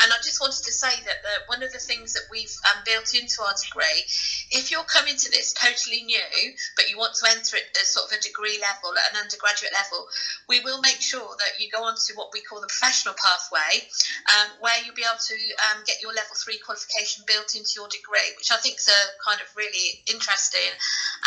And 0.05 0.13
I 0.13 0.17
just 0.23 0.30
wanted 0.51 0.67
to 0.67 0.75
say 0.75 0.91
that 1.07 1.23
the, 1.23 1.35
one 1.47 1.63
of 1.63 1.71
the 1.71 1.79
things 1.79 2.19
that 2.19 2.27
we've 2.27 2.51
um, 2.75 2.83
built 2.83 3.15
into 3.15 3.39
our 3.39 3.55
degree, 3.55 4.03
if 4.51 4.75
you're 4.75 4.83
coming 4.83 5.15
to 5.15 5.31
this 5.31 5.55
totally 5.55 6.03
new, 6.03 6.43
but 6.75 6.91
you 6.91 6.99
want 6.99 7.15
to 7.15 7.31
enter 7.31 7.55
it 7.55 7.71
at 7.79 7.87
sort 7.87 8.11
of 8.11 8.19
a 8.19 8.21
degree 8.21 8.59
level, 8.59 8.91
at 8.99 9.15
an 9.15 9.23
undergraduate 9.23 9.71
level, 9.71 10.11
we 10.51 10.59
will 10.67 10.83
make 10.83 10.99
sure 10.99 11.39
that 11.39 11.63
you 11.63 11.71
go 11.71 11.87
on 11.87 11.95
to 11.95 12.19
what 12.19 12.35
we 12.35 12.43
call 12.43 12.59
the 12.59 12.67
professional 12.67 13.15
pathway, 13.15 13.87
um, 14.35 14.59
where 14.59 14.75
you'll 14.83 14.99
be 14.99 15.07
able 15.07 15.23
to 15.23 15.39
um, 15.71 15.87
get 15.87 16.03
your 16.03 16.11
level 16.11 16.35
three 16.35 16.59
qualification 16.59 17.23
built 17.31 17.55
into 17.55 17.79
your 17.79 17.87
degree, 17.87 18.35
which 18.35 18.51
I 18.51 18.59
think 18.59 18.83
is 18.83 18.91
a 18.91 19.03
kind 19.23 19.39
of 19.39 19.47
really 19.55 20.03
interesting 20.11 20.75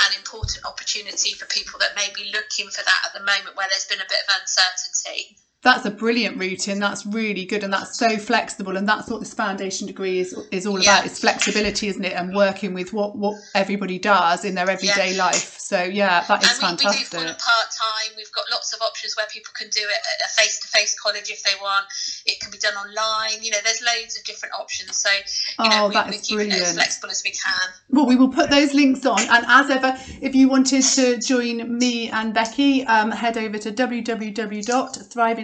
and 0.04 0.20
important 0.20 0.68
opportunity 0.68 1.32
for 1.32 1.48
people 1.48 1.80
that 1.80 1.96
may 1.96 2.12
be 2.12 2.28
looking 2.36 2.68
for 2.68 2.84
that 2.84 3.08
at 3.08 3.16
the 3.16 3.24
moment 3.24 3.56
where 3.56 3.72
there's 3.72 3.88
been 3.88 4.04
a 4.04 4.12
bit 4.12 4.20
of 4.28 4.36
uncertainty. 4.36 5.40
That's 5.64 5.86
a 5.86 5.92
brilliant 5.92 6.38
routine. 6.38 6.80
That's 6.80 7.06
really 7.06 7.46
good, 7.46 7.64
and 7.64 7.72
that's 7.72 7.98
so 7.98 8.18
flexible. 8.18 8.76
And 8.76 8.88
that's 8.88 9.10
what 9.10 9.22
this 9.22 9.34
foundation 9.34 9.88
degree 9.88 10.20
is 10.20 10.36
is 10.52 10.68
all 10.68 10.78
Yeah. 10.82 10.98
about. 11.00 11.06
It's 11.06 11.20
flexibility, 11.20 11.88
isn't 11.88 12.04
it? 12.04 12.14
And 12.14 12.36
working 12.36 12.74
with 12.74 12.92
what 12.92 13.16
what 13.18 13.36
everybody 13.56 13.98
does 13.98 14.44
in 14.44 14.56
their 14.56 14.70
everyday 14.70 15.14
life. 15.16 15.58
So 15.60 15.82
yeah, 15.82 16.24
that 16.28 16.44
is 16.44 16.50
and 16.60 16.62
we, 16.62 16.68
we 16.68 16.76
do 16.78 16.84
fantastic. 16.84 17.40
part 17.40 17.70
time. 17.72 18.12
We've 18.18 18.32
got 18.34 18.44
lots 18.52 18.74
of 18.74 18.82
options 18.82 19.16
where 19.16 19.26
people 19.32 19.54
can 19.58 19.70
do 19.70 19.80
it 19.82 20.02
at 20.22 20.30
a 20.30 20.30
face 20.42 20.60
to 20.60 20.68
face 20.68 20.96
college 21.00 21.30
if 21.30 21.42
they 21.44 21.56
want. 21.62 21.86
It 22.26 22.42
can 22.42 22.52
be 22.52 22.58
done 22.58 22.76
online. 22.76 23.42
You 23.42 23.52
know, 23.52 23.60
there's 23.64 23.82
loads 23.82 24.18
of 24.18 24.24
different 24.26 24.54
options. 24.60 25.00
So 25.00 25.10
you 25.64 25.70
know, 25.70 25.86
Oh, 25.86 25.88
we, 25.88 25.94
that 25.96 26.10
we 26.10 26.16
is 26.16 26.22
keep 26.22 26.40
it 26.40 26.42
as 26.42 26.48
brilliant. 26.50 26.76
flexible 26.76 27.10
as 27.10 27.24
we 27.24 27.32
can. 27.32 27.70
Well, 27.90 28.06
we 28.06 28.16
will 28.18 28.30
put 28.30 28.50
those 28.50 28.74
links 28.74 29.06
on. 29.06 29.22
And 29.22 29.46
as 29.48 29.70
ever, 29.70 29.98
if 30.22 30.36
you 30.36 30.50
wanted 30.50 30.84
to 30.84 31.18
join 31.20 31.78
me 31.78 32.10
and 32.10 32.34
Becky, 32.34 32.84
um, 32.86 33.12
head 33.12 33.38
over 33.38 33.58
to 33.60 33.72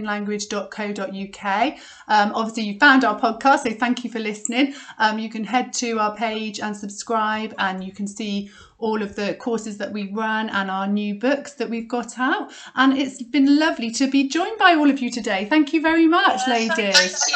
www.thrivinglanguage.co.uk. 0.09 1.77
Um, 2.07 2.31
obviously, 2.33 2.63
you 2.63 2.79
found 2.79 3.03
our 3.03 3.19
podcast, 3.19 3.59
so 3.63 3.71
thank 3.71 4.03
you 4.03 4.09
for 4.09 4.19
listening. 4.19 4.73
Um, 4.97 5.19
you 5.19 5.29
can 5.29 5.43
head 5.43 5.73
to 5.73 5.99
our 5.99 6.15
page 6.15 6.59
and 6.59 6.75
subscribe, 6.75 7.53
and 7.57 7.83
you 7.83 7.91
can 7.91 8.07
see 8.07 8.49
all 8.77 9.01
of 9.01 9.15
the 9.15 9.33
courses 9.35 9.77
that 9.77 9.91
we 9.91 10.09
run 10.11 10.49
and 10.49 10.71
our 10.71 10.87
new 10.87 11.15
books 11.15 11.53
that 11.55 11.69
we've 11.69 11.87
got 11.87 12.17
out. 12.17 12.51
And 12.75 12.97
it's 12.97 13.21
been 13.21 13.59
lovely 13.59 13.91
to 13.91 14.09
be 14.09 14.27
joined 14.29 14.57
by 14.57 14.73
all 14.75 14.89
of 14.89 14.99
you 14.99 15.11
today. 15.11 15.45
Thank 15.49 15.73
you 15.73 15.81
very 15.81 16.07
much, 16.07 16.39
Yeah, 16.47 16.65
thank 16.67 16.77
ladies. 16.77 17.25
you. 17.27 17.35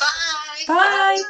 Bye. 0.00 0.64
Bye. 0.66 1.22